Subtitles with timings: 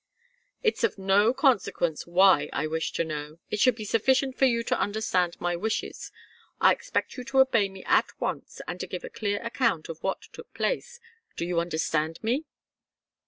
[0.63, 3.37] "It's of no consequence why I wish to know.
[3.51, 6.11] It should be sufficient for you to understand my wishes.
[6.59, 10.01] I expect you to obey me at once and to give a clear account of
[10.01, 10.99] what took place.
[11.37, 12.45] Do you understand me?"